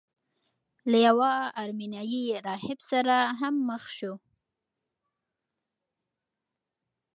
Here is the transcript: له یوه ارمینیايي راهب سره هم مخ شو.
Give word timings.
له 0.89 0.97
یوه 1.07 1.31
ارمینیايي 1.63 2.23
راهب 2.47 2.79
سره 2.89 3.17
هم 3.39 3.55
مخ 3.69 3.83
شو. 3.97 4.13